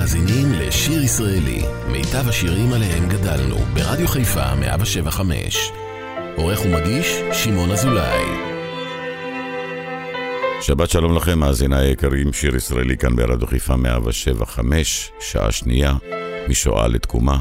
מאזינים 0.00 0.52
לשיר 0.52 1.02
ישראלי, 1.02 1.62
מיטב 1.88 2.28
השירים 2.28 2.72
עליהם 2.72 3.08
גדלנו, 3.08 3.56
ברדיו 3.56 4.08
חיפה 4.08 4.54
175. 4.54 5.70
עורך 6.36 6.60
ומגיש, 6.64 7.06
שמעון 7.32 7.70
אזולאי. 7.70 8.24
שבת 10.60 10.90
שלום 10.90 11.16
לכם, 11.16 11.38
מאזיני 11.38 11.76
היקרים, 11.76 12.32
שיר 12.32 12.56
ישראלי 12.56 12.96
כאן 12.96 13.16
ברדיו 13.16 13.46
חיפה 13.46 13.76
175, 13.76 15.12
שעה 15.20 15.52
שנייה, 15.52 15.94
משואה 16.48 16.88
לתקומה. 16.88 17.38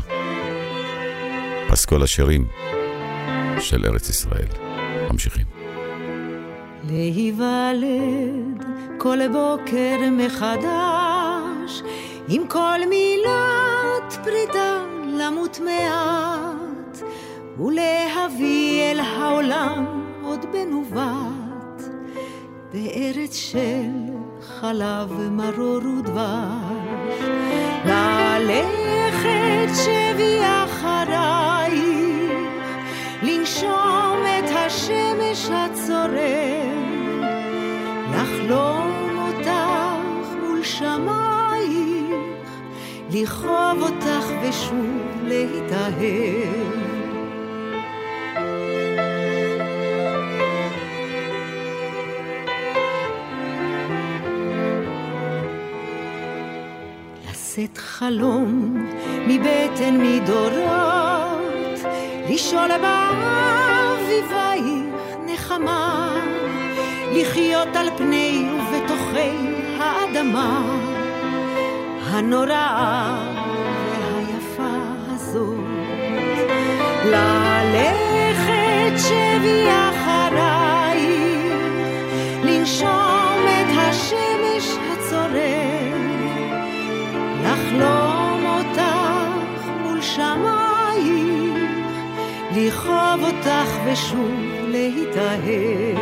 פסקול 1.69 2.03
השירים 2.03 2.45
של 3.59 3.85
ארץ 3.85 4.09
ישראל. 4.09 4.47
ממשיכים. 5.11 5.45
להיוולד 6.89 8.63
כל 8.97 9.19
בוקר 9.31 9.97
מחדש, 10.11 11.81
עם 12.31 12.47
כל 12.47 12.79
מילת 12.89 14.17
פרידה 14.23 14.83
למות 15.05 15.59
מעט, 15.59 17.01
ולהביא 17.59 18.91
אל 18.91 18.99
העולם 18.99 20.03
עוד 20.23 20.45
בנובט, 20.51 21.83
בארץ 22.73 23.35
של 23.35 23.89
חלב 24.41 25.11
מרור 25.31 25.81
ודבש. 25.85 26.79
ללכת 27.85 29.75
שבי 29.75 30.39
אחרייך, 30.63 31.83
לנשום 33.23 34.19
את 34.39 34.49
השמש 34.55 35.49
הצורר, 35.49 36.69
לחלום 38.13 38.88
לכאוב 43.13 43.81
אותך 43.81 44.25
ושוב 44.41 45.23
להיטהר. 45.23 45.99
לשאת 57.29 57.77
חלום 57.77 58.75
מבטן 59.27 59.97
מדורות, 60.01 61.79
לשאול 62.29 62.69
באביבייך 62.81 64.63
נחמה, 65.25 66.15
לחיות 67.11 67.75
על 67.75 67.89
פני 67.97 68.49
ובתוכי 68.53 69.31
האדמה 69.79 70.88
הנוראה 72.11 73.33
והיפה 74.01 74.77
הזאת. 75.07 75.55
ללכת 77.05 78.93
שבי 78.97 79.67
אחרייך, 79.69 81.53
לנשום 82.43 83.45
את 83.47 83.77
השמש 83.77 84.77
הצורר, 84.91 85.97
לחלום 87.43 88.45
אותך 88.45 89.63
מול 89.83 90.01
שמייך, 90.01 91.59
לכאוב 92.55 93.23
אותך 93.23 93.69
ושוב 93.85 94.31
להיטהר. 94.67 95.98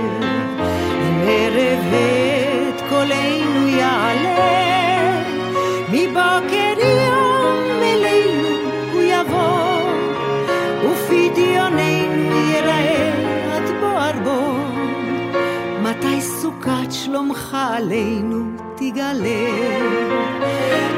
עלינו 17.98 18.44
תגלה? 18.76 19.48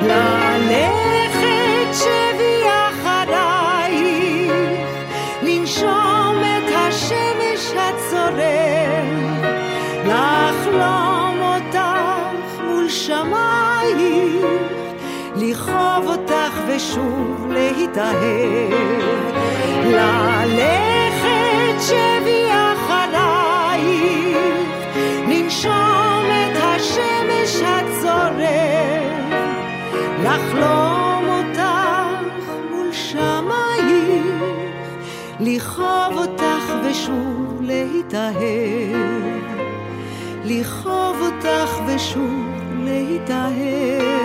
ללכת 0.01 1.93
שבי 1.93 2.63
אחרייך, 2.89 4.51
לנשום 5.43 6.37
את 6.43 6.69
השמש 6.75 7.73
הצורר, 7.75 9.03
לחלום 10.05 11.39
אותך 11.41 12.41
מול 12.63 12.89
שמייך, 12.89 14.45
לכאוב 15.35 16.05
אותך 16.07 16.53
ושוב 16.67 17.47
להיטהר. 17.49 18.69
ללכת 19.85 21.75
שבי 21.79 22.18
לחלום 30.29 31.25
אותך 31.29 32.51
מול 32.71 32.91
שמייך, 32.91 34.25
לכאוב 35.39 36.17
אותך 36.17 36.73
ושוב 36.83 37.61
להיטהר. 37.61 39.29
לכאוב 40.45 41.17
אותך 41.21 41.79
ושוב 41.87 42.45
להיטהר. 42.83 44.19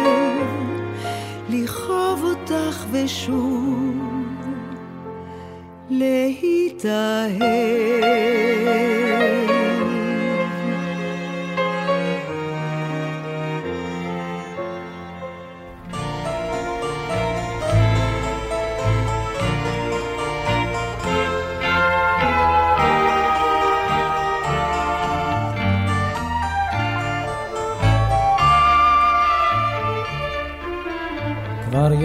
לכאוב 1.48 2.24
אותך 2.24 2.84
ושוב 2.92 3.96
להיטהר. 5.90 7.34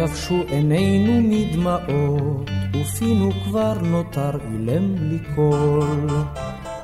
יבשו 0.09 0.43
עינינו 0.47 1.21
מדמעות, 1.23 2.49
ופינו 2.75 3.31
כבר 3.43 3.73
נותר 3.81 4.31
אילם 4.51 4.95
בלי 4.95 5.19
קול. 5.35 6.07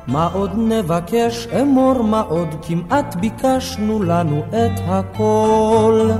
מה 0.08 0.30
עוד 0.34 0.52
נבקש 0.58 1.48
אמור, 1.62 2.02
מה 2.04 2.22
עוד 2.22 2.56
כמעט 2.62 3.16
ביקשנו 3.16 4.04
לנו 4.04 4.44
את 4.50 4.80
הכל. 4.88 6.12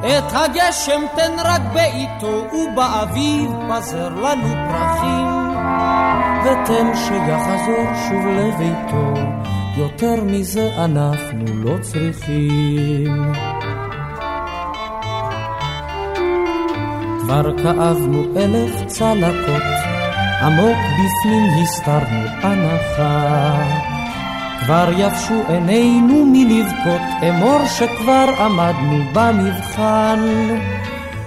את 0.00 0.32
הגשם 0.32 1.02
תן 1.16 1.32
רק 1.44 1.62
בעיתו, 1.74 2.44
ובאביב 2.52 3.50
פזר 3.70 4.08
לנו 4.08 4.54
פרחים. 4.68 5.26
ותן 6.42 6.92
שיחזור 6.94 7.86
שוב 8.08 8.26
לביתו, 8.26 9.20
יותר 9.76 10.24
מזה 10.24 10.84
אנחנו 10.84 11.44
לא 11.64 11.78
צריכים. 11.80 13.55
כבר 17.26 17.58
כאבנו 17.62 18.24
אלף 18.36 18.86
צלקות, 18.86 19.62
עמוק 20.42 20.76
בפנים 20.76 21.62
הסתרנו 21.62 22.26
הנחה. 22.42 23.62
כבר 24.64 24.88
יבשו 24.96 25.34
עינינו 25.48 26.26
מלבכות, 26.26 27.00
אמור 27.28 27.60
שכבר 27.66 28.26
עמדנו 28.38 29.04
במבחן. 29.12 30.20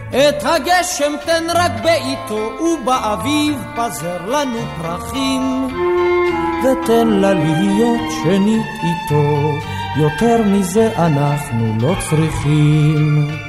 את 0.09 0.43
הגשם 0.43 1.13
תן 1.25 1.43
רק 1.55 1.71
בעיתו, 1.83 2.51
ובאביב 2.61 3.63
פזר 3.75 4.25
לנו 4.25 4.59
פרחים. 4.81 5.67
ותן 6.63 7.07
לה 7.07 7.33
להיות 7.33 8.11
שנית 8.23 8.67
איתו, 8.83 9.53
יותר 9.97 10.43
מזה 10.45 10.89
אנחנו 10.97 11.73
לא 11.81 11.95
צריכים. 12.09 13.48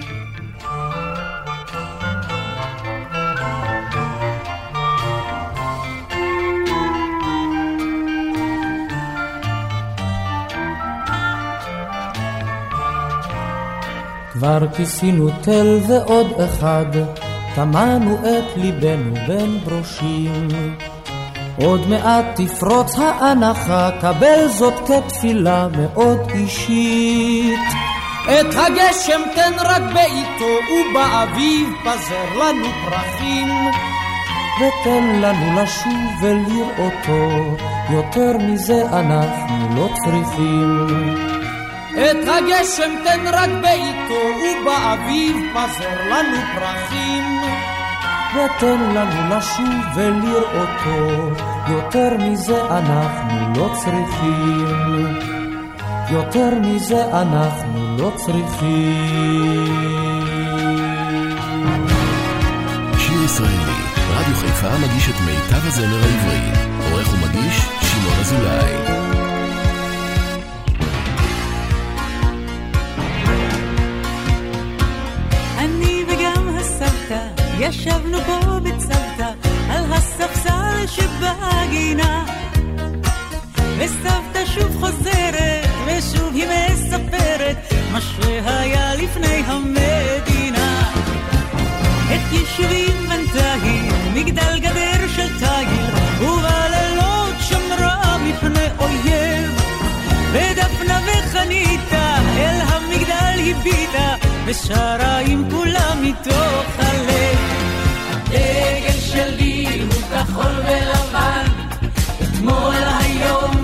כבר 14.50 14.69
כיסינו 14.76 15.29
תל 15.41 15.79
ועוד 15.88 16.41
אחד, 16.41 16.87
טמנו 17.55 18.14
את 18.14 18.56
ליבנו 18.56 19.14
בין 19.26 19.58
ברושים. 19.64 20.49
עוד 21.62 21.88
מעט 21.88 22.25
תפרוץ 22.37 22.99
האנחה, 22.99 23.91
קבל 24.00 24.49
זאת 24.49 24.75
כתפילה 24.87 25.69
מאוד 25.79 26.19
אישית. 26.35 27.58
את 28.25 28.47
הגשם 28.47 29.20
תן 29.35 29.52
רק 29.58 29.82
בעיתו, 29.94 30.73
ובאביב 30.73 31.69
פזר 31.85 32.38
לנו 32.38 32.67
פרחים. 32.85 33.49
ותן 34.56 35.20
לנו 35.20 35.62
לשוב 35.62 36.23
ולראותו, 36.23 37.56
יותר 37.91 38.38
מזה 38.38 38.82
אנחנו 38.93 39.76
לא 39.76 39.88
צריכים. 40.05 41.39
את 41.94 42.28
הגשם 42.28 42.94
תן 43.04 43.26
רק 43.32 43.50
בעיתו, 43.62 44.20
ובאביב 44.40 45.37
פזר 45.54 46.08
לנו 46.10 46.38
פרחים. 46.54 47.40
ותן 48.34 48.81
לנו 48.94 49.37
לשוב 49.37 49.96
ולראותו, 49.96 51.42
יותר 51.69 52.16
מזה 52.19 52.64
אנחנו 52.64 53.52
לא 53.56 53.75
צריכים. 53.75 55.16
יותר 56.10 56.50
מזה 56.62 57.04
אנחנו 57.04 57.96
לא 57.98 58.12
צריכים. 58.16 59.66
שיר 62.98 63.22
ישראלי, 63.25 63.81
רדיו 64.10 64.34
חיפה 64.34 64.78
מגיש 64.78 65.08
את 65.08 65.14
מיטב 65.26 65.66
הזמר 65.66 66.00
העברי. 66.02 66.70
עורך 66.90 67.08
ומגיש, 67.12 67.56
שמעון 67.82 68.20
אזולאי. 68.20 69.10
ישבנו 77.70 78.19
פה 78.20 78.61
בצוותא 78.61 79.31
על 79.70 79.93
הספסל 79.93 80.87
שבגינה. 80.87 82.25
וסבתא 83.78 84.46
שוב 84.55 84.76
חוזרת 84.81 85.69
ושוב 85.87 86.34
היא 86.34 86.46
מספרת 86.46 87.56
מה 87.93 88.00
שהיה 88.00 88.94
לפני 88.94 89.43
המדינה. 89.46 90.93
את 92.06 92.32
יישובים 92.32 93.08
בנתה 93.08 93.52
היא 93.62 93.93
מגדל 94.14 94.58
גדר 94.58 95.08
של 95.16 95.38
תיל 95.38 95.84
ובלילות 96.20 97.34
שמרה 97.40 98.19
מפני 98.19 98.66
אויב. 98.78 99.61
ודפנה 100.32 101.00
וחניתה 101.06 102.16
אל 102.37 102.61
המגדל 102.66 103.50
הביטה 103.50 104.14
ושרה 104.46 105.19
עם 105.19 105.50
כולם 105.50 105.99
מתוך 106.02 106.66
הלב 106.78 107.60
הדגל 108.32 109.00
שלי 109.00 109.82
הוא 109.82 110.03
כחול 110.03 110.53
ולבן 110.59 111.47
אתמול, 112.23 112.75
היום 113.00 113.60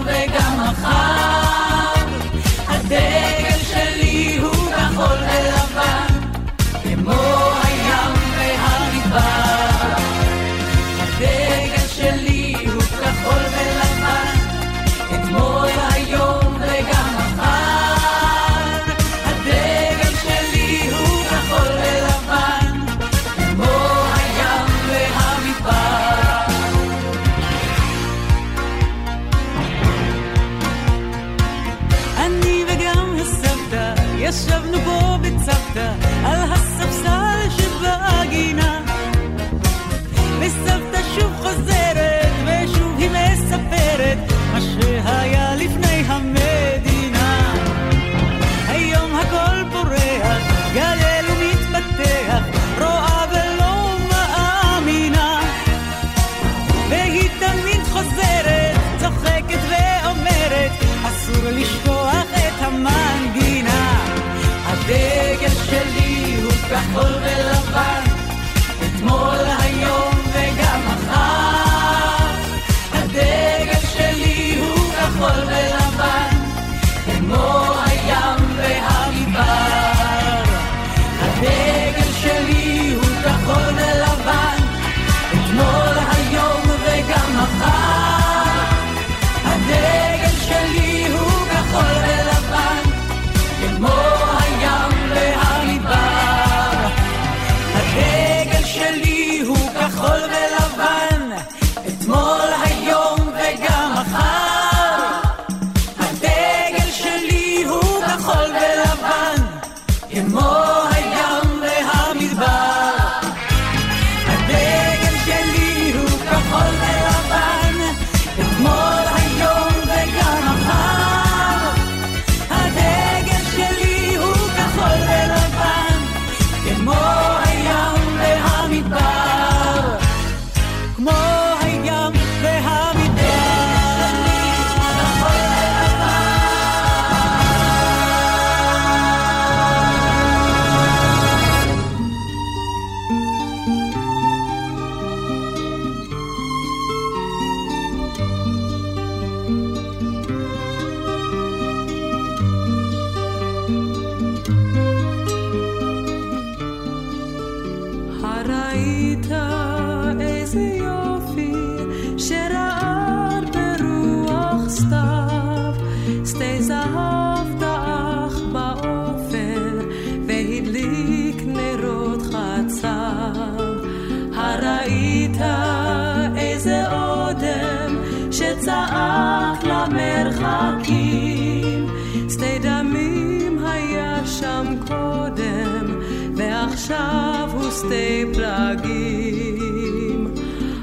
שתי 187.76 188.24
פלגים. 188.34 190.26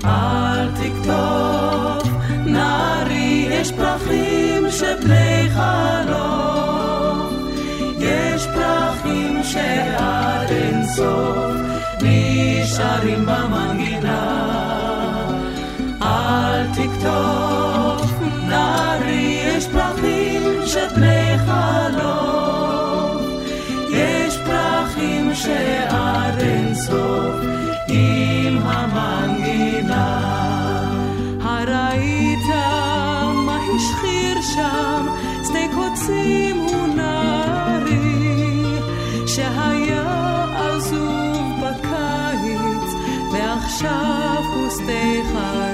אל 0.05 0.67
תכתוב, 0.71 2.17
נערי, 2.45 3.47
יש 3.49 3.71
פרחים 3.71 4.71
שבני 4.71 5.49
חלום. 5.53 7.49
יש 7.99 8.47
פרחים 8.47 9.43
שעד 9.43 10.51
אין 10.51 10.87
סוף 10.87 11.55
נשארים 12.01 13.25
במנגינה. 13.25 14.53
אל 16.01 16.67
תכתוב, 16.67 18.23
נערי, 18.47 19.41
יש 19.45 19.67
פרחים 19.67 20.43
שבני 20.65 21.37
חלום. 21.45 22.03
שעד 25.35 26.39
אין 26.39 26.62
עם 27.87 28.57
המנגינה. 28.63 30.19
הראית 31.41 32.45
מה 33.45 33.57
השחיר 33.75 34.41
שם 34.41 35.07
שדה 35.43 35.65
קוצים 35.75 36.57
הוא 36.57 36.87
נערי 36.87 38.63
שהיה 39.27 40.45
עזוב 40.55 41.41
בקיץ 41.61 42.93
ועכשיו 43.33 44.43
הוא 44.55 44.69
שדה 44.69 45.29
חריש 45.33 45.72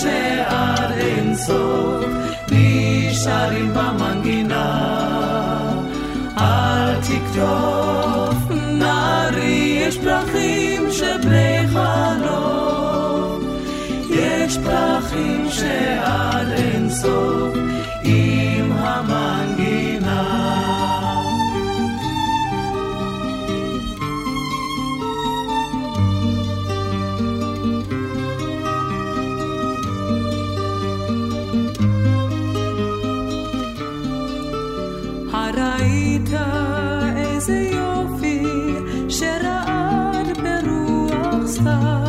שעד 0.00 0.90
אין 0.98 1.36
סוף 1.36 2.04
נשארים 2.50 3.74
במנגינה. 3.74 4.90
אל 6.38 6.94
תכתוב, 7.00 8.52
נערי, 8.52 9.82
יש 9.86 9.98
פרחים 9.98 10.90
שבני 10.90 11.68
חלום. 11.72 13.40
יש 14.10 14.58
פרחים 14.58 15.46
שעד 15.50 16.48
אין 16.48 16.90
סוף 16.90 17.54
time. 41.64 41.99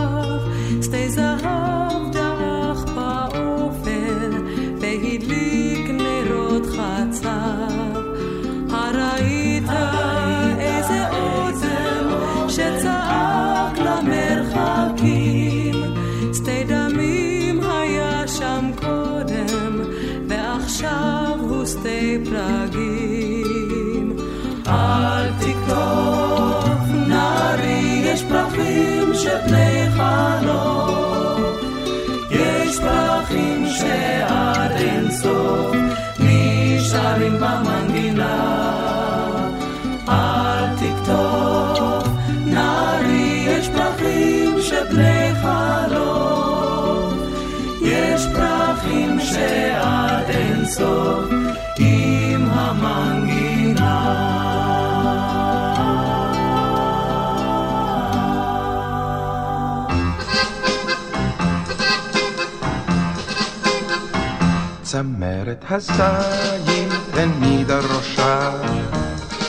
צמרת 65.60 65.66
הזין 66.00 66.90
הנידה 67.14 67.80
ראשה, 67.80 68.52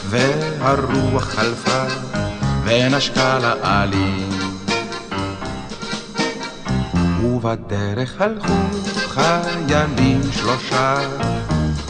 והרוח 0.04 1.24
חלפה, 1.24 1.84
ונשקה 2.64 3.38
לעלים. 3.38 4.28
ובדרך 7.22 8.20
הלכו 8.20 8.54
חיילים 9.08 10.20
שלושה, 10.32 10.94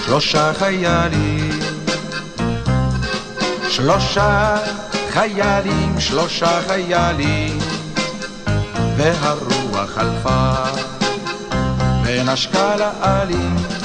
שלושה 0.05 0.53
חיילים. 0.55 1.51
שלושה 3.69 4.57
חיילים, 5.11 6.01
שלושה 6.01 6.61
חיילים, 6.67 7.59
והרוח 8.97 9.91
חלפה. 9.95 10.53
ונשקה 12.05 12.77
לעלים. 12.77 13.82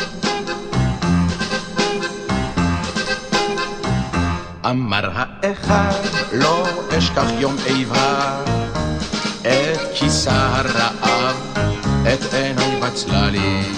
אמר 4.69 5.09
האחד, 5.13 5.99
לא 6.33 6.67
אשכח 6.97 7.25
יום 7.39 7.55
איבה, 7.65 8.41
את 9.41 9.79
כיסה 9.93 10.47
הרעב, 10.55 11.35
את 12.03 12.33
עיניי 12.33 12.79
בצללים. 12.81 13.73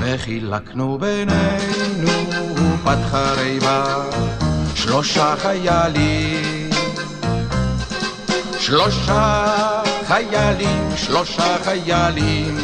וחילקנו 0.00 0.98
בינינו 0.98 2.10
פתחה 2.84 3.32
ריבה, 3.32 3.84
שלושה 4.74 5.34
חיילים. 5.38 6.70
שלושה 8.58 9.44
חיילים, 10.06 10.88
שלושה 10.96 11.56
חיילים, 11.64 12.58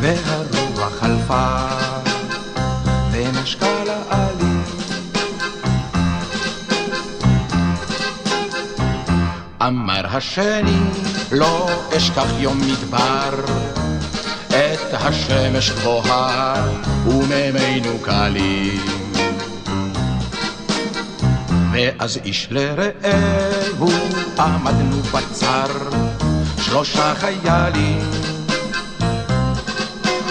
והרוח 0.00 0.92
חלפה, 1.00 1.56
ונשקה 3.12 3.81
אמר 9.66 10.02
השני, 10.04 10.78
לא 11.32 11.68
אשכח 11.96 12.26
יום 12.38 12.60
מדבר, 12.60 13.30
את 14.48 14.94
השמש 14.94 15.70
גבוהה, 15.70 16.54
ומימינו 17.06 17.98
קלים. 18.02 18.84
ואז 21.72 22.18
איש 22.24 22.48
לרעהו 22.50 23.90
עמדנו 24.38 25.02
בצר, 25.02 25.66
שלושה 26.60 27.14
חיילים. 27.14 28.10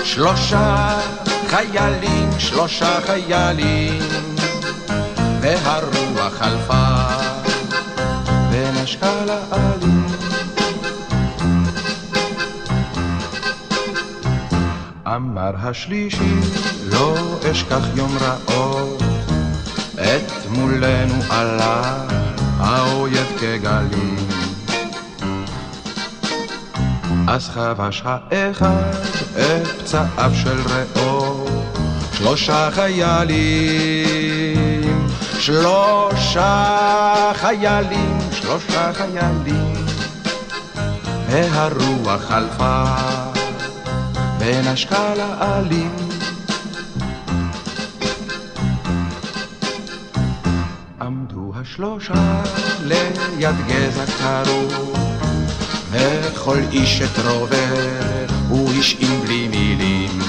שלושה 0.03 0.99
חיילים, 1.47 2.29
שלושה 2.39 3.01
חיילים, 3.05 3.99
והרוח 5.41 6.33
חלפה, 6.39 7.00
ונשקה 8.91 9.25
לעלים. 9.25 10.05
אמר 15.07 15.51
השלישי, 15.57 16.35
לא 16.83 17.15
אשכח 17.51 17.85
יום 17.95 18.17
רעות, 18.21 19.03
את 19.93 20.31
מולנו 20.49 21.13
עלה 21.29 22.07
האויב 22.57 23.37
כגלים. 23.39 24.15
אז 27.27 27.49
חבש 27.49 28.03
האחד 28.05 28.91
את 29.31 29.67
פצעיו 29.67 30.31
של 30.43 30.61
רעו, 30.69 31.45
שלושה 32.13 32.69
חיילים, 32.71 33.37
שלושה 35.39 37.31
חיילים, 37.33 38.20
שלושה 38.51 38.93
חיילים, 38.93 39.85
והרוח 41.29 42.21
חלפה, 42.21 42.83
ונשקה 44.39 45.13
לעלים. 45.15 45.95
עמדו 51.01 51.53
השלושה 51.55 52.43
ליד 52.83 53.55
גזע 53.67 54.05
קרוב, 54.19 54.95
וכל 55.91 56.59
איש 56.71 57.01
את 57.01 57.25
רובר 57.25 58.25
הוא 58.49 58.71
עם 58.99 59.21
בלי 59.21 59.47
מילים. 59.47 60.19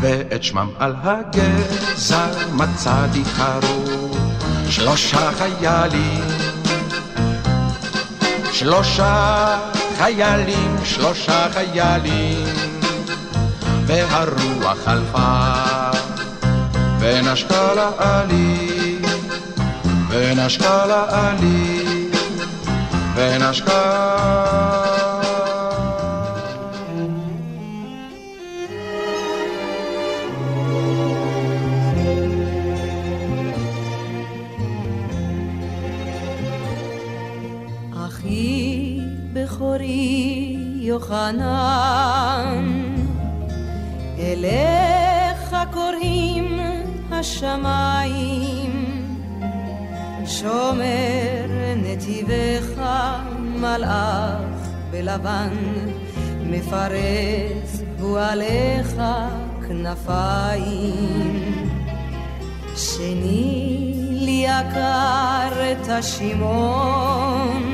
ואת 0.00 0.42
שמם 0.42 0.70
על 0.78 0.94
הגזע 1.02 2.26
מצאתי 2.52 3.22
קרוב, 3.36 3.89
שלושה 4.70 5.30
חיילים, 5.38 6.24
שלושה 8.52 9.56
חיילים, 9.98 10.76
שלושה 10.84 11.46
חיילים, 11.52 12.46
והרוח 13.86 14.78
חלפה 14.84 15.90
ונשקה 17.00 17.74
לעלי, 17.74 18.98
ונשקה 20.08 20.86
לעלי, 20.86 21.84
ונשקה 23.14 24.89
יוחנן, 40.90 42.64
אליך 44.18 45.56
קוראים 45.72 46.60
השמיים, 47.10 48.72
שומר 50.26 51.46
נתיבך 51.76 52.82
מלאך 53.38 54.68
בלבן, 54.90 55.56
מפרס 56.46 57.82
הוא 58.00 58.20
עליך 58.20 59.02
כנפיים. 59.68 61.40
שני 62.76 63.92
לי 64.10 64.46
יקר 64.46 65.72
את 65.72 65.88
השימון 65.88 67.70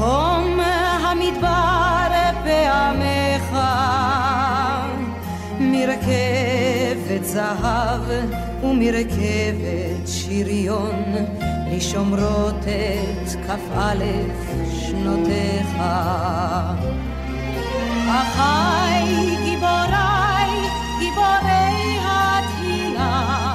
חום 0.00 0.60
המדבר 1.20 2.30
פעמך, 2.44 3.58
מרכבת 5.60 7.24
זהב 7.24 8.00
ומרכבת 8.62 10.06
שריון, 10.06 11.04
לשומרות 11.72 12.64
את 12.64 13.28
כ"א 13.46 13.94
שנותיך. 14.80 15.76
אחי 18.08 19.36
גיבוריי, 19.44 20.50
גיבורי 20.98 21.98
התהילה 22.04 23.50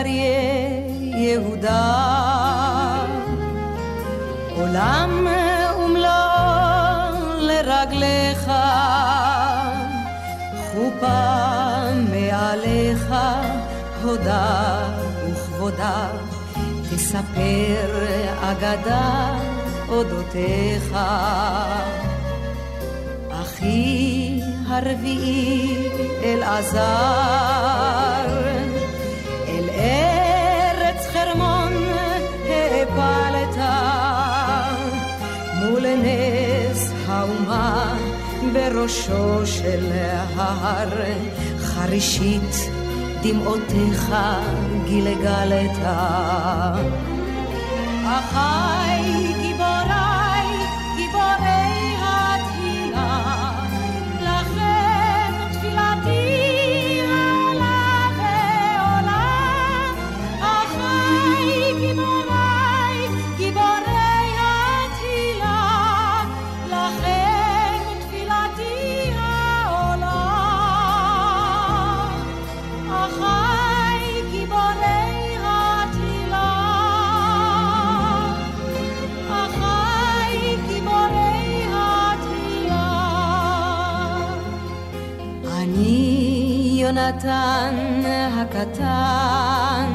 אריה 0.00 0.80
יהודה. 1.00 2.10
עולם 4.56 5.26
ומלואו 5.78 7.40
לרגליך, 7.40 8.50
חופה 10.72 11.82
מעליך, 12.10 13.14
הודה 14.02 14.82
וכבודה, 15.26 16.08
תספר 16.90 18.06
אגדה 18.42 19.38
אודותיך. 19.88 20.96
אחי 23.30 24.40
הרביעי 24.68 25.88
אלעזר 26.24 27.30
מול 35.90 35.98
נס 36.02 36.92
האומה 37.06 37.94
בראשו 38.52 39.46
של 39.46 39.92
ההר. 40.36 40.88
חרישית 41.58 42.70
דמעותיך 43.22 44.12
גילגלת. 44.86 45.76
אחי 48.04 49.02
גיבוריי 49.42 50.09
יונתן 87.24 88.02
הקטן, 88.34 89.92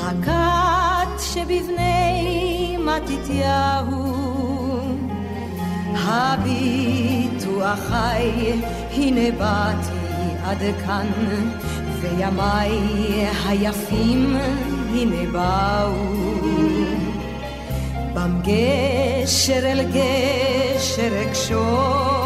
הכת 0.00 1.20
שבבני 1.20 2.76
מתתיהו, 2.80 4.18
הביטו 5.94 7.72
אחי, 7.72 8.52
הנה 8.92 9.30
באתי 9.38 9.98
עד 10.44 10.58
כאן, 10.86 11.06
וימיי 12.00 12.78
היפים 13.46 14.36
הנה 14.90 15.32
באו. 15.32 16.28
בם 18.14 18.40
גשר 18.42 19.66
אל 19.66 19.82
גשר 19.82 21.22
אקשור, 21.28 22.17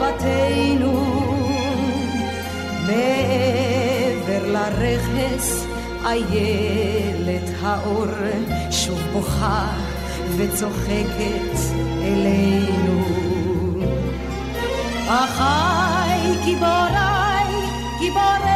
בתינו 0.00 0.92
מעבר 2.86 4.52
לרכס 4.52 5.66
איילת 6.06 7.50
האור 7.62 8.06
שוב 8.70 8.98
בוכה 9.12 9.66
וצוחקת 10.36 11.58
אלינו. 12.02 13.02
אחי 15.08 16.44
גיבוריי, 16.44 17.52
גיבורי 18.00 18.55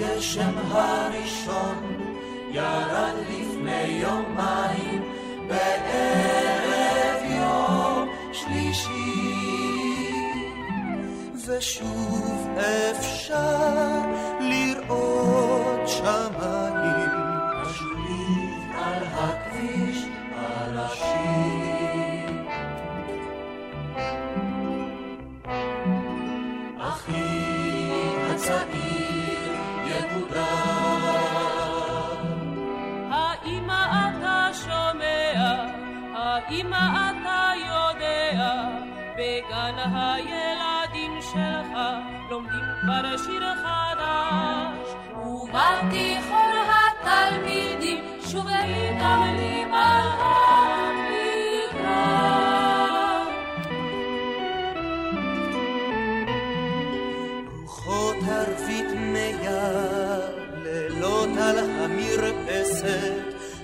הגשם 0.00 0.58
הראשון 0.70 1.96
ירד 2.50 3.14
לפני 3.30 3.82
יומיים 3.86 5.02
בערב 5.48 7.22
יום 7.30 8.08
שלישי. 8.32 8.90
ושוב 11.46 12.48
אפשר 12.90 14.00
לראות 14.40 15.88
שמיים 15.88 16.79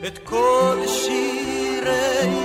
את 0.08 0.17
כל 0.23 0.77
שירי 0.88 2.44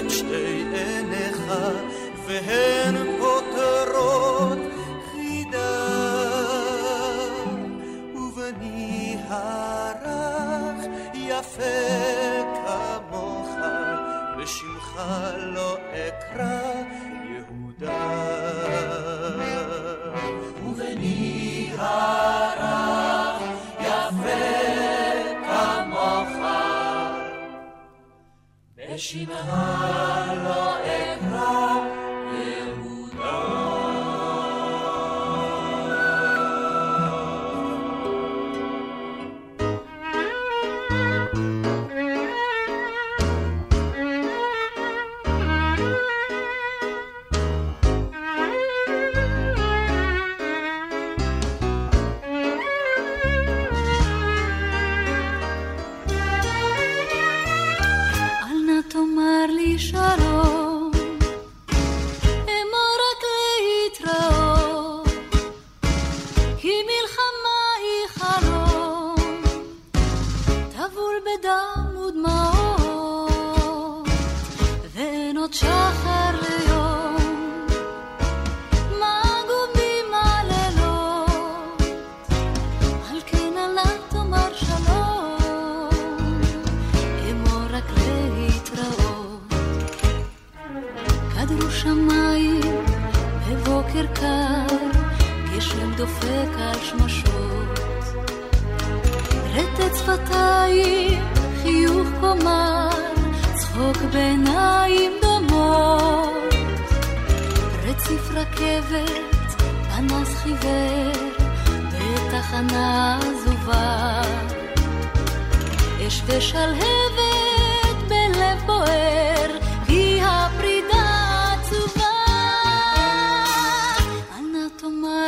את 0.00 0.10
שתי 0.10 0.64
עיניך, 0.72 1.52
והן 2.26 2.94
פותרות 3.18 4.58
חידה. 5.12 5.86
ובני 8.14 9.16
הרך 9.28 10.84
יפה 11.14 11.62
כמוך, 12.54 13.56
בשמך 14.38 15.00
לא 15.36 15.76
בשמך 29.10 30.69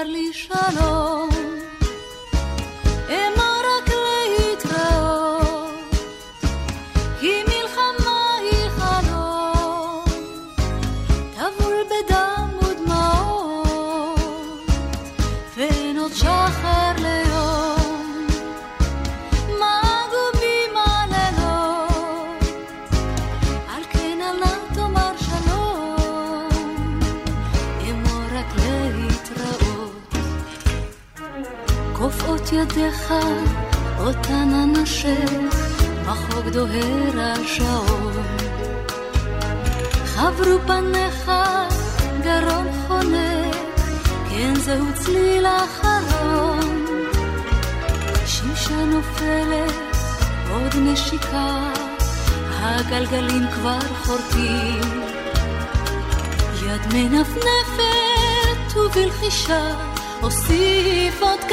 לי 0.05 0.33
שלום, 0.33 0.43
אמור 0.43 0.51
רק 0.53 0.61
להתראות. 0.61 1.22
ידיך 32.83 33.13
אותן 33.99 34.49
אנשך, 34.55 35.33
מחוג 36.07 36.49
דוהר 36.53 37.21
השעון. 37.21 38.13
חברו 40.05 40.59
פניך 40.67 41.33
גרון 42.23 42.67
חונק, 42.87 43.55
כן 44.31 44.55
זהו 44.55 44.87
צליל 44.95 45.47
אחרון. 45.47 46.87
שישה 48.27 48.85
נופלת, 48.85 49.75
עוד 50.51 50.77
נשיקה, 50.77 51.73
הגלגלים 52.61 53.43
כבר 53.55 53.81
חורטים. 54.05 55.03
יד 56.67 56.95
מנפנפת 56.95 58.77
ובלחישה 58.77 59.75
אוסיף 60.23 61.23
עוד 61.23 61.52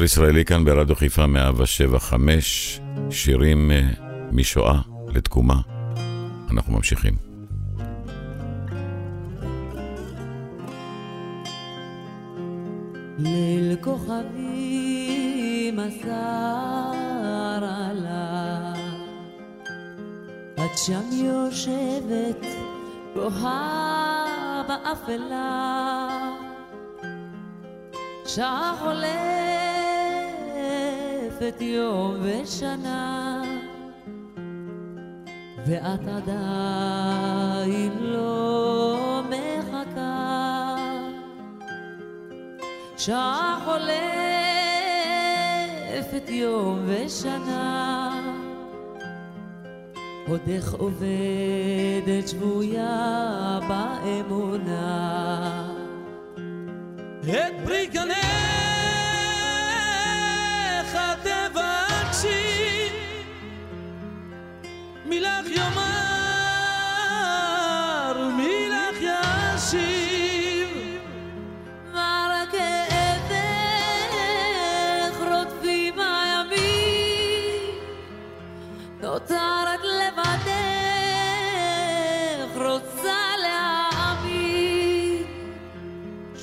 שיר 0.00 0.04
ישראלי 0.04 0.44
כאן 0.44 0.64
ברדיו 0.64 0.96
חיפה 0.96 1.26
175, 1.26 2.80
שירים 3.10 3.70
אה, 3.70 3.88
משואה 4.32 4.80
לתקומה. 5.14 5.60
אנחנו 6.50 6.72
ממשיכים. 6.72 7.14
ליל 13.18 13.76
כוכבים 13.80 14.20
אסר 15.80 16.94
עלה, 17.64 18.72
את 20.54 20.78
שם 20.78 21.04
יושבת 21.12 22.46
באפלה, 24.66 26.08
שעה 28.26 28.74
חולפת 31.40 31.60
יום 31.60 32.16
ושנה 32.22 33.42
ואת 35.66 36.08
עדיין 36.08 37.92
לא 38.00 39.22
מחכה. 39.30 40.76
שעה 42.96 43.60
חולפת 43.64 43.90
יום 46.28 46.78
ושנה 46.86 48.20
עוד 50.28 50.40
איך 50.48 50.72
עובדת 50.72 52.28
שבויה 52.28 53.58
באמונה. 53.68 54.90
את 57.20 57.54
פרי 57.64 57.86
גנך 57.86 58.29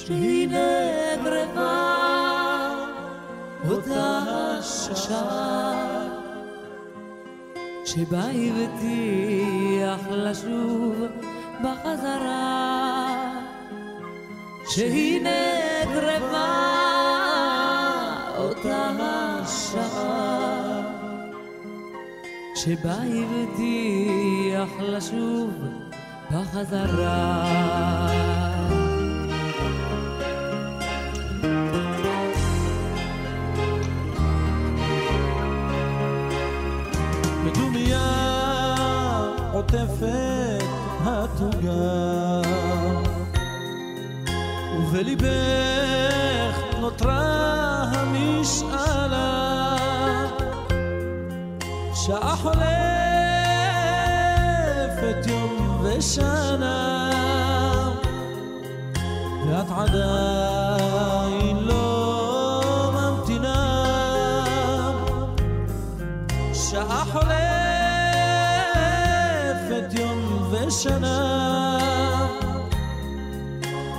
שהיא 0.07 0.47
נגרבה 0.47 1.97
אותה 3.69 4.19
השעה. 4.59 6.07
שבה 7.85 8.23
הבטיח 8.23 10.01
לשוב 10.09 10.95
בחזרה 11.63 12.97
שהנה 14.69 15.29
קרבה 15.83 16.53
אותה 18.37 18.91
השעה. 18.99 20.81
שבה 22.55 22.95
הבטיח 23.03 24.69
לשוב 24.79 25.51
בחזרה 26.31 27.37
עוטפת 39.67 40.63
התוגה 41.05 42.41
ובליבך 44.77 46.55
נותרה 46.79 47.83
המשאלה. 47.83 49.75
שעה 51.93 52.35
חולפת 52.35 52.67
יום 55.27 55.81
ושנה 55.83 57.11
ואת 59.47 59.67
עדיין 59.77 61.46
שנה. 70.77 71.77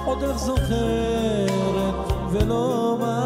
עוד 0.05 0.23
איך 0.23 0.39
זוכרת 0.39 2.13
ולא 2.33 2.97
מאמינה 3.01 3.18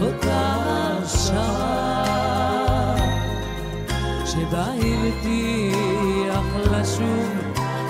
κοντάσα 0.00 1.46
σε 4.24 4.48
μπαίλτη 4.50 5.42
αχλασού 6.38 7.16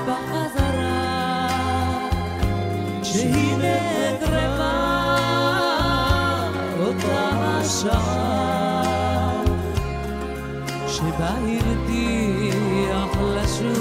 παχαδαρά. 0.06 1.06
Σε 3.00 3.20
είναι 3.26 3.78
κρεμά 4.20 4.78
κοντάσα 6.78 8.00
σε 10.86 11.02
μπαίλτη 11.18 12.06
αχλασού 13.02 13.80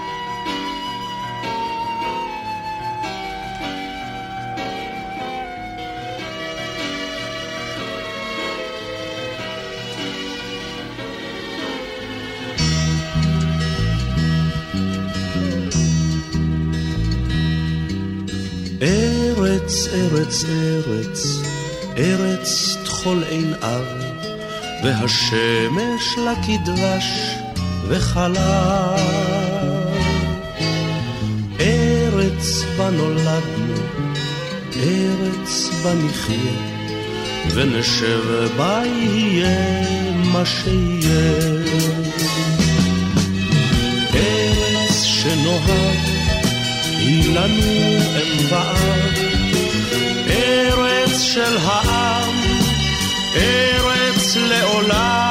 ארץ, 20.21 20.45
ארץ, 20.45 21.41
ארץ 21.97 22.77
עין 23.29 23.53
אב, 23.61 23.85
והשמש 24.83 26.17
לה 26.17 26.33
כדבש 26.45 27.35
וחלב. 27.87 28.37
ארץ 31.59 32.63
בה 32.77 32.89
נולדנו, 32.89 33.73
ארץ 34.75 35.69
בה 35.83 35.93
נחיה, 35.93 36.53
ונשב 37.53 38.47
בה 38.57 38.81
יהיה 38.85 39.81
מה 40.13 40.45
שיהיה. 40.45 41.31
ארץ 44.13 45.03
שנוהג 45.03 45.99
היא 46.97 47.35
לנו 47.35 47.61
אם 48.15 48.47
ארץ 48.49 49.30
של 51.33 51.57
העם, 51.57 52.41
ארץ 53.35 54.35
לעולם, 54.35 55.30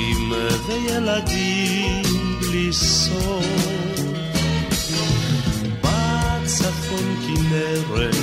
ופרחים 0.00 0.32
וילדים 0.66 2.02
בלי 2.40 2.72
סוף. 2.72 3.44
בצפון 5.80 7.16
כנרת, 7.26 8.14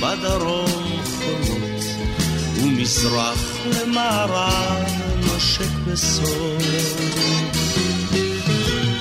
בדרום 0.00 1.02
חומות, 1.04 1.84
ומזרח 2.56 3.66
למערב 3.66 4.86
נושק 5.26 5.70
בסוף. 5.86 6.98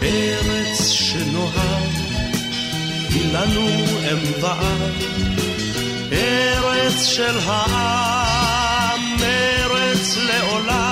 ארץ 0.01 0.89
שנוהג, 0.89 1.91
היא 3.09 3.33
לנו 3.33 3.67
אם 4.11 4.43
ואב, 4.43 4.93
ארץ 6.11 7.05
של 7.05 7.37
העם, 7.45 9.01
ארץ 9.23 10.17
לעולם, 10.17 10.86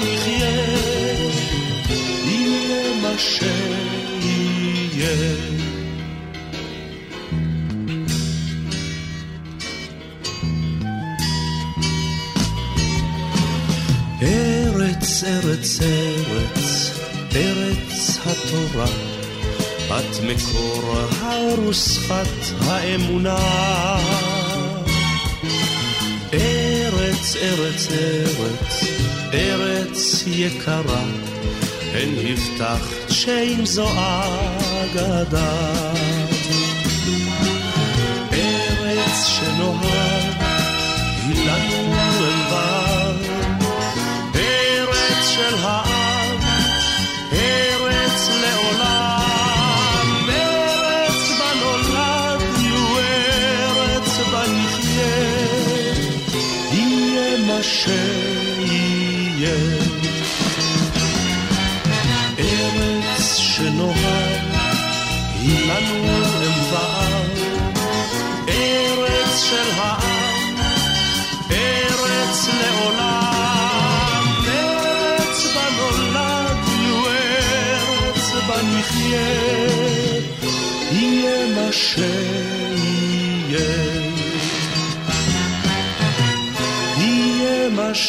נחיה, 0.00 0.50
יהיה 2.24 2.94
מה 3.02 3.18
שיהיה. 3.18 3.60
ארץ, 14.22 15.24
ארץ, 15.24 15.80
ארץ, 15.82 16.90
ארץ 17.36 18.18
התורה, 18.26 18.86
בת 19.90 20.20
מקור 20.22 20.96
האור 21.20 21.68
ושפת 21.68 22.54
האמונה. 22.60 23.38
ארץ, 26.32 27.36
ארץ, 27.36 27.88
ארץ, 27.92 28.99
ארץ 29.32 30.24
יקרה, 30.26 31.02
הן 31.92 32.08
הבטחת 32.26 33.10
שאם 33.10 33.66
זו 33.66 33.88
אגדה. 33.88 35.72
ארץ 38.32 39.26
שנוהג, 39.26 40.42
היא 41.26 41.46
לנו 41.46 41.99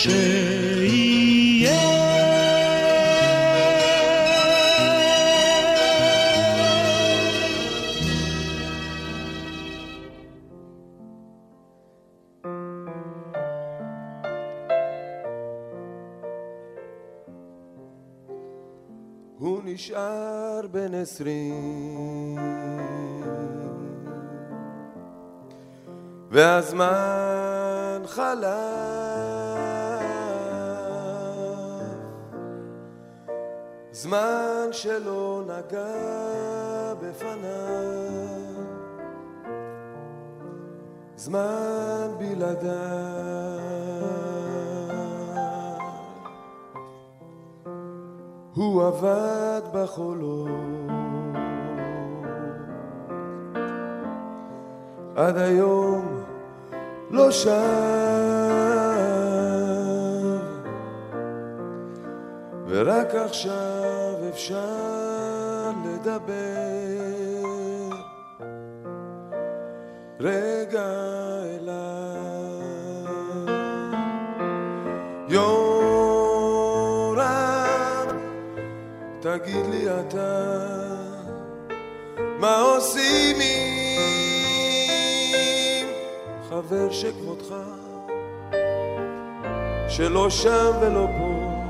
שיהיה. 0.04 1.82
הוא 19.38 19.62
נשאר 19.64 20.62
בן 20.72 20.94
עשרים 20.94 22.38
והזמן 26.32 27.71
חלף 28.06 29.62
זמן 33.92 34.68
שלא 34.72 35.44
נגע 35.48 36.94
בפניו. 37.02 38.32
זמן 41.16 42.08
בלעדיו. 42.18 42.72
הוא 48.56 48.84
עבד 48.88 49.62
בחולות. 49.74 50.50
עד 55.16 55.38
היום 55.38 56.21
לא 57.12 57.32
שב. 57.32 57.52
ורק 62.68 63.16
עכשיו 63.16 64.16
אפשר 64.30 65.72
לדבר. 65.86 66.32
רגע 70.20 70.90
אליי. 71.44 71.82
יורם 75.28 75.62
תגיד 79.20 79.66
לי 79.70 80.00
אתה 80.00 80.52
מה 82.40 82.60
עושים 82.60 83.36
עם 83.42 83.71
חבר 86.72 86.92
שכמותך 86.92 87.56
שלא 89.88 90.30
שם 90.30 90.72
ולא 90.82 91.08
פה 91.18 91.64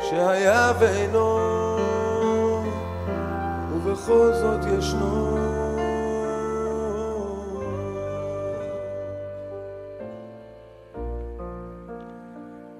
שהיה 0.00 0.72
ואינו 0.80 1.38
ובכל 3.72 4.32
זאת 4.32 4.60
ישנו. 4.78 5.36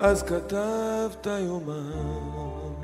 אז 0.01 0.23
כתבת 0.23 1.27
יומן 1.27 2.81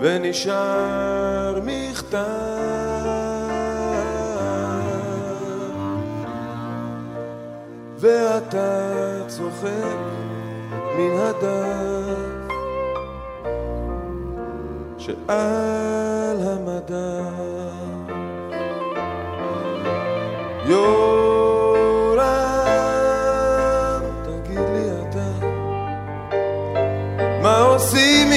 ונשאר 0.00 1.60
מכתב 1.64 3.29
ואתה 8.00 9.22
צוחק 9.26 9.98
מן 10.98 11.18
הדף 11.18 12.54
שעל 14.98 16.38
המדף. 16.42 17.60
יורם, 20.66 22.20
תגיד 24.24 24.58
לי 24.58 24.86
אתה 25.02 25.30
מה 27.42 27.58
עושים 27.58 28.28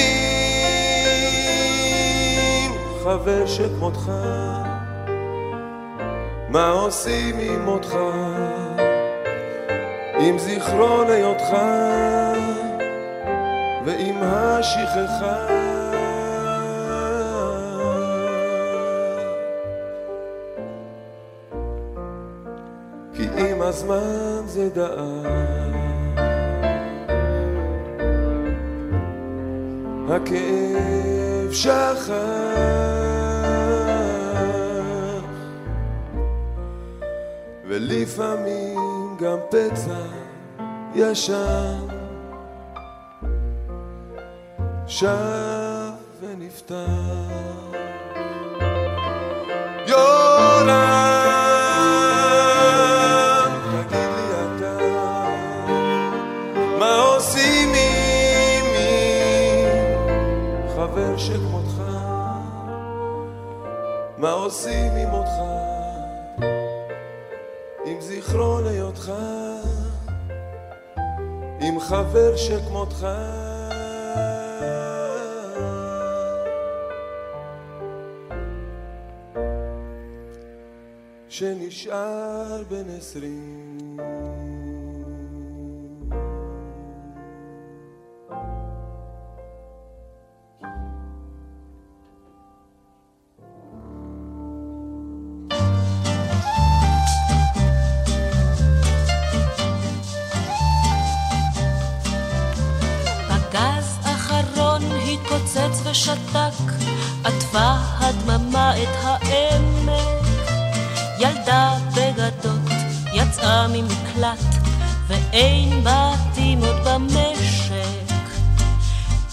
עם 2.64 2.72
חבר 3.04 3.46
שכמותך? 3.46 4.10
מה 6.48 6.70
עושים 6.70 7.38
עם 7.38 7.64
מותך 7.64 7.96
עם 10.28 10.38
זיכרון 10.38 11.10
היותך 11.10 11.56
ועם 13.84 14.16
השכחה. 14.22 15.46
כי 23.14 23.22
עם 23.36 23.62
הזמן 23.62 24.42
זה 24.46 24.68
דאג. 24.68 25.74
הכאב 30.08 31.52
שכח. 31.52 32.10
ולפעמים 37.68 38.73
גם 39.24 39.38
פצע 39.48 40.00
ישן. 40.94 41.86
שב 44.86 45.14
יורם, 49.86 50.68
תגיד 53.88 54.08
לי 54.16 54.26
אתה 54.46 54.78
מה 56.78 56.94
עושים 57.00 57.68
עם 57.68 58.64
חבר 60.76 61.16
שכמותך 61.16 61.82
מה 64.18 64.30
עושים 64.30 64.92
עם 64.92 65.10
אותך 65.12 65.63
חבר 71.94 72.36
שכמותך 72.36 73.06
שנשאר 81.28 82.62
בן 82.70 82.90
עשרים 82.98 83.53
ילדה 111.24 111.74
בגדות 111.94 112.72
יצאה 113.12 113.66
ממקלט, 113.68 114.54
ואין 115.06 115.84
בתים 115.84 116.58
עוד 116.64 116.76
במשק. 116.84 118.14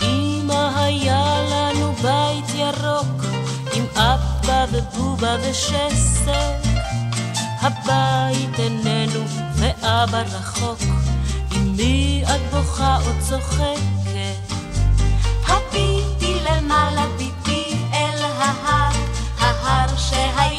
אמא 0.02 0.70
היה 0.76 1.42
לנו 1.52 1.94
בית 1.94 2.56
ירוק, 2.56 3.26
עם 3.74 3.86
אבא 3.96 4.66
ובובה 4.72 5.36
ושסק. 5.42 6.62
הבית 7.62 8.60
איננו 8.60 9.24
ואבא 9.56 10.22
רחוק, 10.32 10.80
עם 11.52 11.76
מי 11.78 12.24
את 12.24 12.54
בוכה 12.54 12.98
או 12.98 13.12
צוחקת? 13.30 14.54
הביטי 15.48 16.40
למעלה 16.50 17.06
ביטי 17.18 17.78
אל 17.94 18.24
ההר, 18.24 18.92
ההר 19.40 19.98
שהיה 19.98 20.51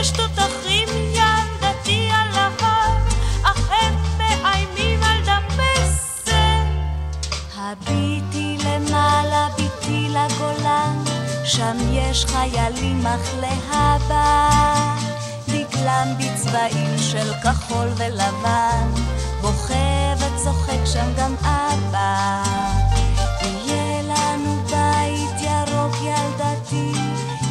יש 0.00 0.10
תותחים 0.10 0.88
ילדתי 1.12 2.10
על 2.12 2.38
ההר, 2.38 2.96
אך 3.42 3.70
הם 3.70 3.94
מאיימים 4.18 5.02
על 5.02 5.18
דמשא. 5.24 6.62
הביטי 7.56 8.58
למעלה, 8.64 9.48
ביטי 9.56 10.08
לגולן, 10.08 11.04
שם 11.44 11.76
יש 11.92 12.24
חיילים 12.24 13.06
אך 13.06 13.34
להבא. 13.40 14.50
דגלם 15.48 16.08
בצבעים 16.18 16.98
של 16.98 17.32
כחול 17.42 17.88
ולבן, 17.96 18.90
בוכה 19.40 20.14
וצוחק 20.18 20.84
שם 20.84 21.12
גם 21.16 21.34
אבא. 21.40 22.42
יהיה 23.42 24.02
לנו 24.02 24.62
בית 24.70 25.40
ירוק 25.40 25.96
ילדתי, 26.02 26.92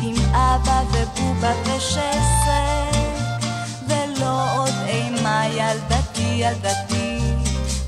עם 0.01 0.15
אבא 0.35 0.81
ובובה 0.91 1.51
ושסע. 1.65 2.36
ילדתי, 6.39 7.19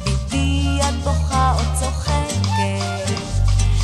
בתי 0.04 0.80
את 0.89 0.93
בוכה 1.04 1.54
או 1.56 1.80
צוחקת, 1.80 3.20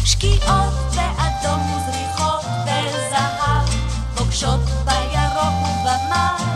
שקיעות 0.05 0.73
באדום 0.95 1.61
וזריחות 1.71 2.45
בזהב, 2.65 3.67
פוגשות 4.15 4.59
בירוק 4.59 5.55
ובמר 5.63 6.54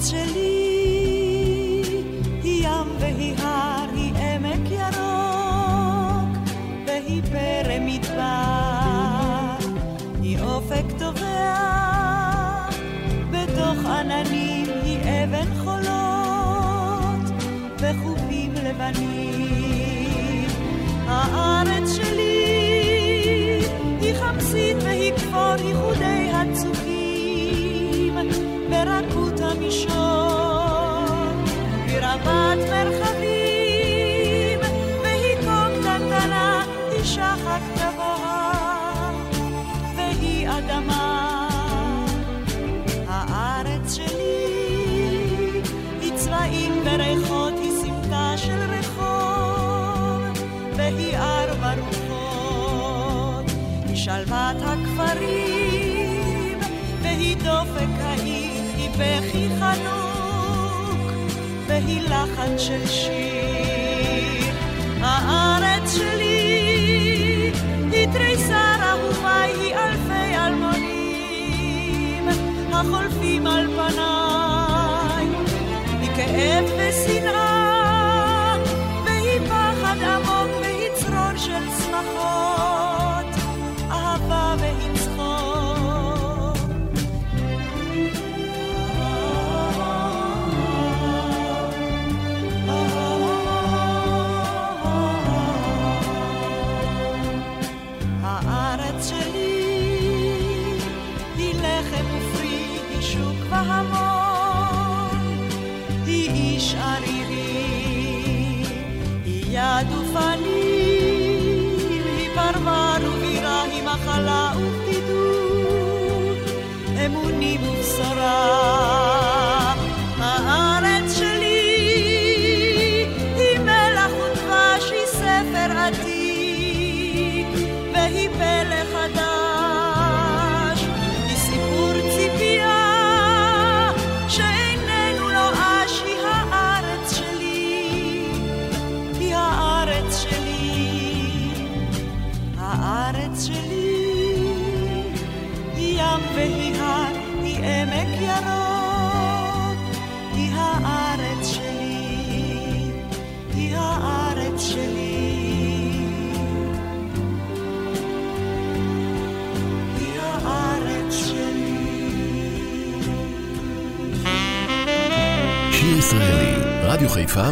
patrzeli 0.00 0.39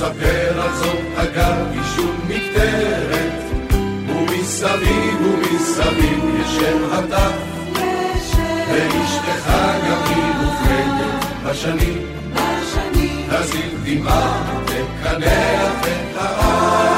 מספר 0.00 0.60
על 0.60 0.74
זאת 0.74 0.98
אגב 1.16 1.56
עישון 1.72 2.16
מקטרת, 2.28 3.32
ומסביב 4.08 5.20
ומסביב 5.22 6.24
ישן 6.40 6.84
הטף. 6.92 7.32
ואשתך 8.72 9.50
גם 9.88 10.02
היא 10.06 10.34
מופרדת 10.40 11.24
בשנים, 11.44 12.06
תזיל 13.30 13.74
דמעה, 13.84 14.62
תקנח 14.64 15.82
את 15.82 16.16
העין. 16.16 16.89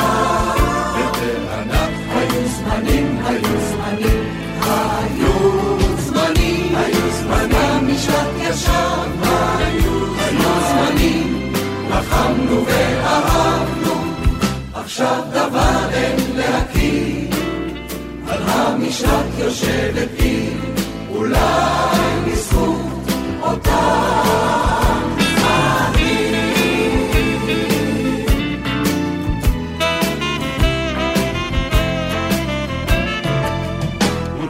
לחמנו 12.53 12.67
ואהבנו, 12.67 13.95
עכשיו 14.75 15.23
דבר 15.33 15.89
אין 15.93 16.17
להכיר, 16.37 17.31
על 18.29 18.43
המשלט 18.47 19.27
יושבת 19.39 20.09
עיר, 20.19 20.53
אולי 21.09 22.21
בזכות 22.27 23.13
אותה 23.43 24.13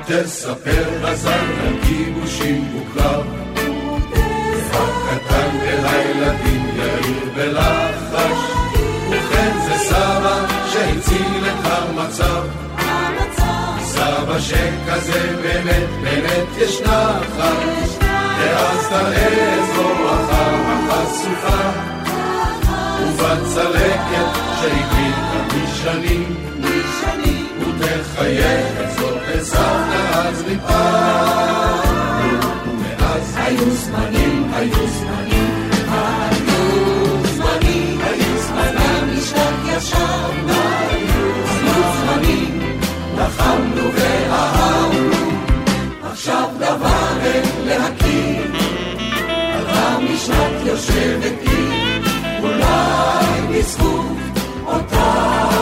תספר 0.06 0.90
בזר 1.02 1.30
על 1.30 1.74
כיבושים 1.82 2.76
וקרב. 2.76 3.26
הקטן 4.72 5.56
אל 5.62 5.86
הילדים 5.86 6.61
בלחש, 7.42 8.38
וכן 9.10 9.52
זה 9.64 9.78
סבא 9.78 10.46
שהציל 10.72 11.44
את 11.46 11.64
המצב. 11.64 12.42
סבא 13.84 14.40
שכזה 14.40 15.36
באמת 15.42 15.88
באמת 16.02 16.46
יש 16.58 16.80
נחש, 16.80 17.90
ואז 18.38 18.88
תראה 18.88 19.58
זרועך 19.74 20.28
החשופה, 20.30 21.62
ובצלקת 23.02 24.38
שהקליטה 24.60 25.56
משנים, 25.56 26.36
ותחייך 27.60 28.66
את 28.80 28.98
זאת 28.98 29.18
לסבתא 29.28 30.18
אז 30.18 30.44
מפעם. 30.48 31.62
היו 33.36 33.70
זמנים, 33.70 34.50
היו 34.54 34.88
המשנת 50.22 50.66
יושבת 50.66 51.32
עיר, 51.40 52.02
אולי 52.42 53.40
בזכות 53.50 54.16
אותה 54.66 55.61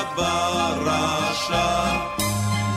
קבצה 0.00 0.74
ברשע, 0.84 1.82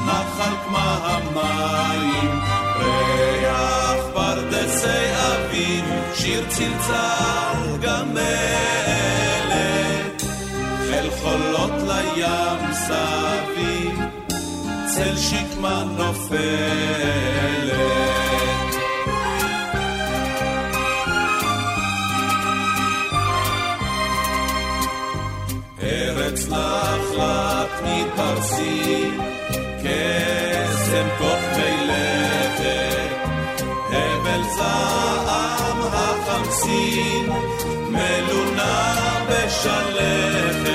נחל 0.05 0.55
כמה 0.65 0.97
המים, 1.03 2.39
ריח 2.79 3.99
פרדסי 4.13 5.11
אביב, 5.15 5.85
שיר 6.15 6.45
צלצל 6.49 7.77
גמלת, 7.81 8.23
חיל 10.77 11.09
חולות 11.21 11.71
לים 11.87 12.73
סביב, 12.73 13.99
צל 14.87 15.17
שקמה 15.17 15.83
נופלת. 15.97 17.42
מפרסי, 28.23 29.09
קסם 29.79 31.07
כוכבי 31.17 31.75
לכת, 31.87 33.27
הבל 33.89 34.41
זעם 34.55 35.81
החמסין, 35.93 37.29
מלונה 37.89 38.95
בשלכת, 39.29 40.73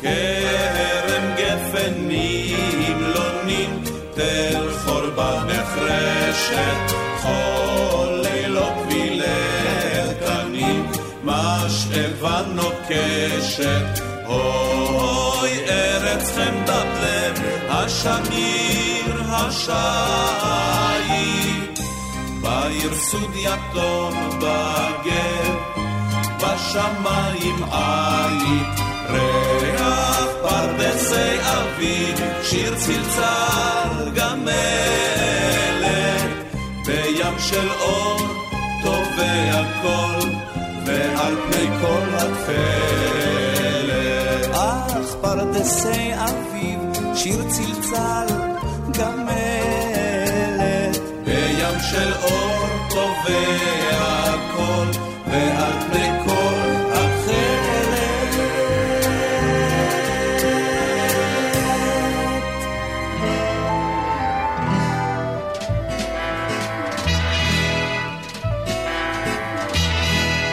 כרם 0.00 1.34
גפן 1.36 1.92
נמלונים, 1.98 3.82
תל 4.14 4.68
חורבה 4.84 5.42
נחרשת, 5.46 6.94
כל 7.22 8.22
לילות 8.22 8.72
כבילי 8.84 9.24
תנים, 10.20 10.86
משאבה 11.24 12.42
נוקשת, 12.54 14.02
אוי 14.26 14.67
השמיר 17.88 19.16
השעית, 19.34 20.68
בעיר 22.40 22.94
סוד 22.94 23.34
יתום 23.34 24.14
בגב, 24.38 25.54
בשמיים 26.36 27.64
עית, 27.64 28.80
ריח 29.10 30.28
פרדסי 30.42 31.38
אביב, 31.40 32.16
שיר 32.42 32.74
צלצל 32.76 34.10
גמלת, 34.14 35.50
בים 36.86 37.38
של 37.38 37.68
אור 37.80 38.20
טובע 38.82 39.62
קול, 39.82 40.30
ועל 40.86 41.34
פני 41.50 41.66
כל 41.80 42.08
התכלת. 42.16 43.68
אך 44.54 45.14
פרדסי 45.20 46.12
אביב, 46.14 46.77
שיר 47.18 47.42
צלצל 47.48 48.26
גמלת. 48.98 50.98
בים 51.24 51.80
של 51.90 52.12
אור 52.22 52.66
טובע 52.90 54.00
הכל, 54.00 54.86
ועל 55.26 55.72
פני 55.80 56.08
כל 56.24 56.58
החלט. 56.92 58.34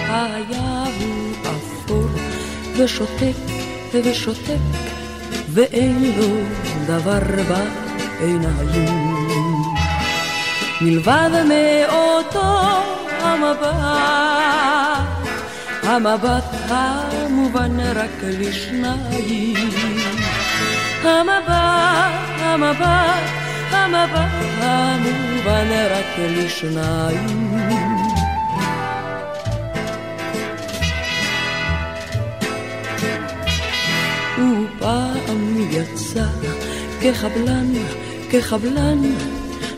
היה 0.09 0.83
הוא 0.99 1.33
אפור 1.43 2.09
ושותק 2.77 3.35
ושותק 3.93 4.94
ואין 5.55 6.11
לו 6.17 6.37
דבר 6.85 7.19
בעיניים. 8.19 9.65
מלבד 10.81 11.29
מאותו 11.49 12.57
המבט, 13.21 13.75
המבט 15.83 16.43
המובן 16.69 17.79
רק 17.79 18.23
לשניים. 18.23 19.55
המבט, 21.03 21.49
המבט, 22.39 23.23
המבט 23.71 24.31
המובן 24.61 25.67
רק 25.91 26.17
לשניים. 26.17 27.94
ופעם 34.37 35.71
יצא 35.71 36.25
כחבלן, 37.01 37.73
כחבלן, 38.29 39.01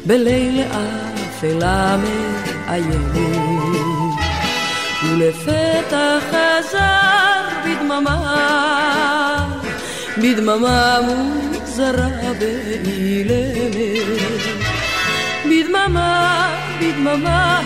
בליל 0.05 0.62
אפלה 0.62 1.97
מאיימת. 1.97 3.47
ולפתע 5.03 6.18
חזר 6.30 7.47
בדממה, 7.66 8.18
בדממה 10.18 10.99
מוזרה 11.01 12.08
ואילמת. 12.39 13.78
בדממה, 15.45 16.49
בדממה, 16.82 17.62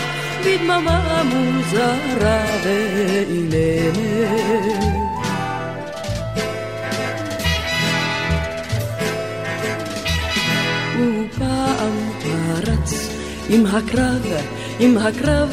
בדממה 0.45 1.23
מוזרה 1.23 2.45
ואילמת. 2.63 3.71
עם 13.53 13.65
הקרב, 13.65 14.21
עם 14.79 14.97
הקרב, 14.97 15.49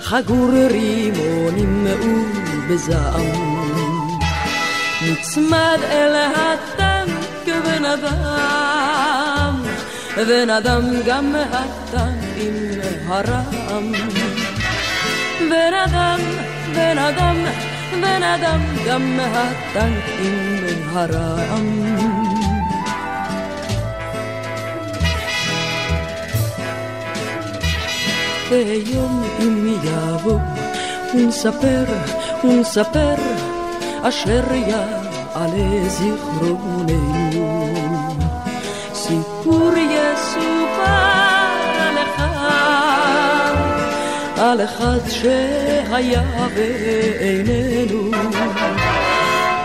חגור 0.00 0.50
רימונים 0.70 1.86
ובזעם. 1.86 3.64
נצמד 5.02 5.78
אל 5.90 6.14
הטנק 6.14 7.48
ונדם, 7.64 8.44
ונדם 10.16 10.82
גם 11.06 11.34
הטנק 11.52 12.24
עם 12.36 12.80
הרם. 13.06 13.92
ונדם, 15.40 16.20
ונדם, 16.74 17.36
ונדם 17.92 18.60
גם 18.86 19.20
הטנק 19.20 20.04
עם 20.18 20.96
הרם. 20.96 22.33
ויום 28.50 29.22
אם 29.40 29.74
יבוא 29.84 30.38
ונספר, 31.14 31.84
ונספר 32.44 33.14
אשר 34.02 34.44
יעלה 34.52 35.88
זיכרוננו. 35.88 37.74
סיפור 38.94 39.72
יסופר 39.76 40.84
על 41.80 41.98
אחד, 41.98 43.54
על 44.36 44.64
אחד 44.64 44.98
שהיה 45.08 46.22
ואיננו. 46.54 48.10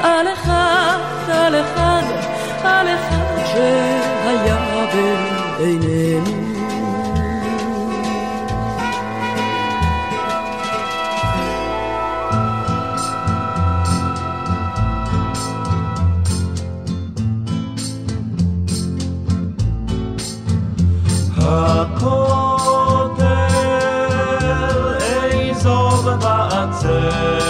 על 0.03 0.27
אחד, 0.33 0.99
על 1.31 1.55
אחד, 1.55 2.03
על 2.63 2.87
אחד 2.87 3.43
שהיה 3.53 4.57
ואיננו. 4.93 6.58
אמרה 26.85 27.48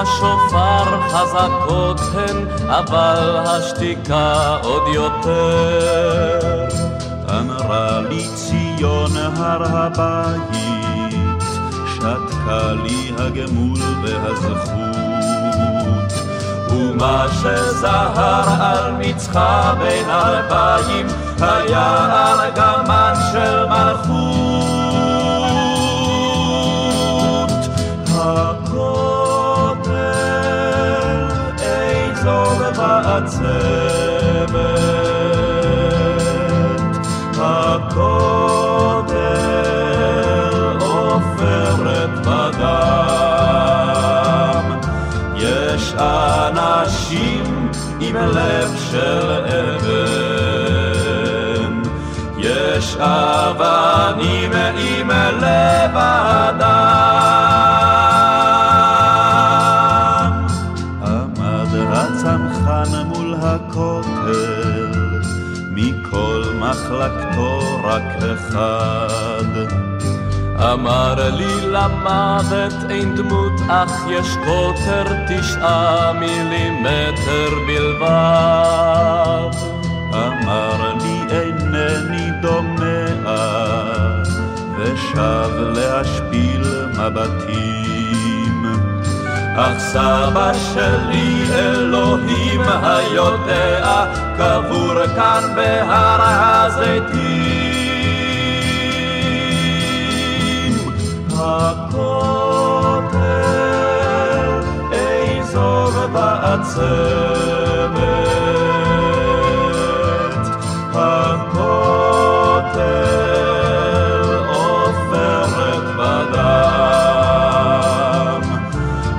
השופר 0.00 1.00
חזקות 1.08 2.00
הן, 2.14 2.46
אבל 2.68 3.36
השתיקה 3.46 4.56
עוד 4.62 4.82
יותר. 4.94 6.68
אמרה 7.30 8.00
לי 8.00 8.28
ציון 8.34 9.16
הר 9.16 9.76
הבית, 9.76 11.42
שתקה 11.94 12.72
לי 12.82 13.12
הגמול 13.18 13.78
והזכות. 14.02 14.70
ומה 16.70 17.26
שזהר 17.32 18.62
על 18.62 18.92
מצחה 18.98 19.74
בין 19.78 20.10
אלפיים, 20.10 21.06
היה 21.40 22.06
ארגמן 22.32 22.79
של 22.79 22.79
הצוות, 33.20 34.60
הכותל 37.36 39.16
עופרת 40.80 42.10
בדם. 42.26 43.40
יש 45.36 45.94
אנשים 45.98 47.70
עם 48.00 48.16
לב 48.16 48.76
של 48.90 49.30
אבן, 49.60 50.92
יש 52.38 52.96
אבנים 52.96 54.52
עם 54.52 54.89
אחד. 68.34 69.80
אמר 70.72 71.14
לי 71.30 71.66
למוות 71.66 72.90
אין 72.90 73.14
דמות, 73.14 73.52
אך 73.68 73.92
יש 74.08 74.36
קוטר 74.44 75.04
תשעה 75.28 76.12
מילימטר 76.12 77.50
בלבד. 77.66 79.50
אמר 80.14 80.94
לי 81.02 81.22
אינני 81.30 82.30
דומע, 82.42 83.34
ושב 84.78 85.50
להשפיל 85.74 86.64
מבטים. 86.98 88.66
אך 89.56 89.78
סבא 89.78 90.52
שלי 90.74 91.44
אלוהים 91.54 92.60
היודע 92.82 94.04
קבור 94.36 95.06
כאן 95.16 95.42
בהר 95.56 96.20
הזיתים. 96.22 97.69
הכותל, 101.40 103.20
איזו 104.92 105.90
בעצבת. 106.12 107.40
הכותל 112.60 112.78
עופרת 114.48 115.84
בדם, 115.98 116.40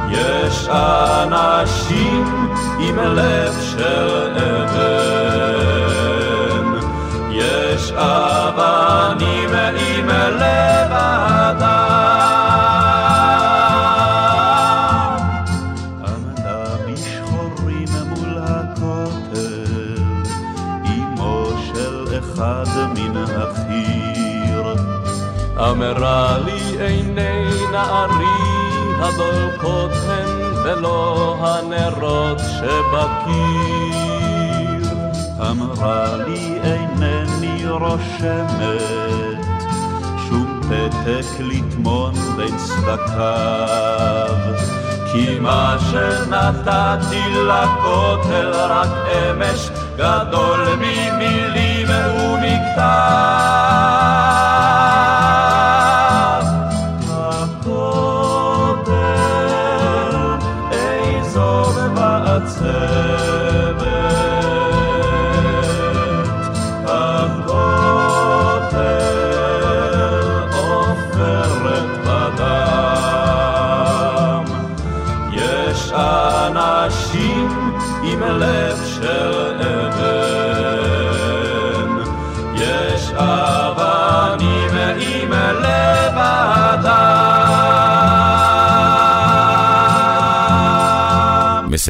יש 0.10 0.68
אנשים 0.70 2.26
עם 2.80 3.00
לב 3.00 3.54
של 3.62 4.21
הדולקות 29.22 29.92
הן 30.08 30.28
ולא 30.64 31.36
הנרות 31.40 32.40
שבקיר. 32.40 33.42
אמרה 35.52 36.18
לי 36.28 36.60
אינני 36.64 37.68
רושמת 37.70 39.46
שום 40.30 40.62
פתק 40.64 41.40
לטמון 41.40 42.14
בין 42.38 42.56
שפתיו. 42.68 44.36
כי 45.12 45.40
מה 45.40 45.78
שנתתי 45.92 47.24
לכותל 47.34 48.52
רק 48.54 48.90
אמש 49.14 49.70
גדול 49.98 50.68
ממילים 50.76 51.88
ומכתב. 51.88 53.11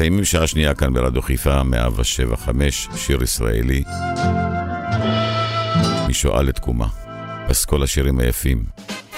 מסיימים 0.02 0.24
שעה 0.24 0.46
שנייה 0.46 0.74
כאן 0.74 0.92
ברדיו 0.92 1.22
חיפה, 1.22 1.62
175, 1.62 2.88
שיר 2.96 3.22
ישראלי. 3.22 3.82
משואה 6.08 6.42
לתקומה. 6.42 6.86
פסקול 7.48 7.82
השירים 7.82 8.18
היפים 8.18 8.64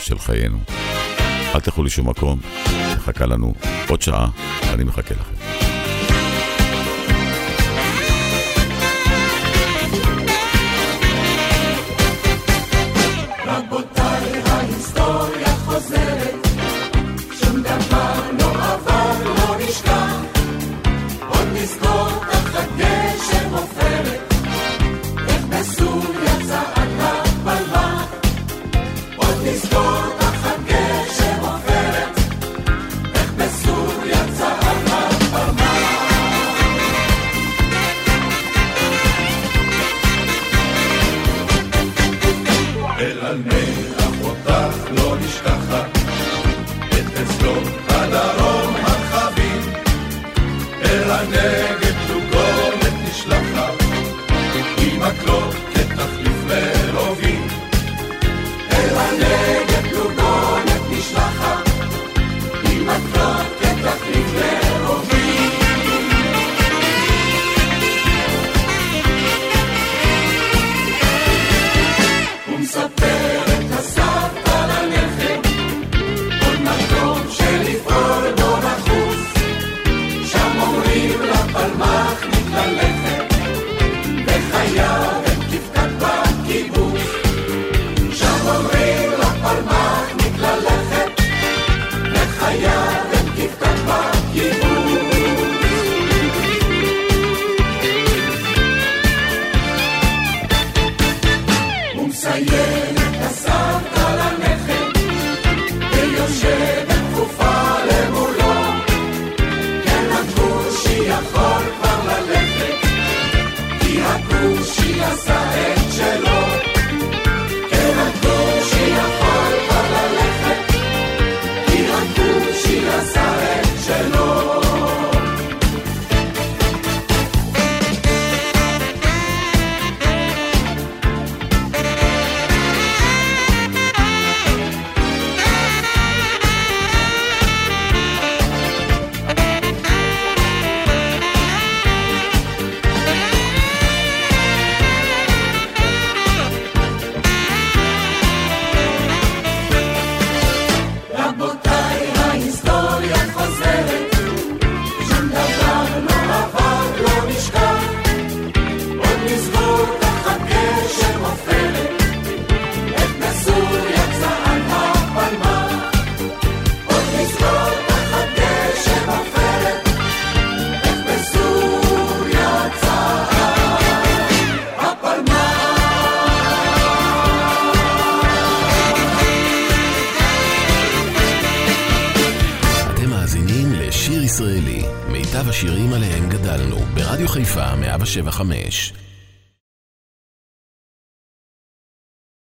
של 0.00 0.18
חיינו. 0.18 0.58
אל 1.54 1.60
תלכו 1.60 1.82
לשום 1.82 2.08
מקום, 2.08 2.40
מחכה 2.96 3.26
לנו 3.26 3.54
עוד 3.88 4.02
שעה, 4.02 4.28
אני 4.72 4.84
מחכה 4.84 5.14
לכם. 5.14 5.33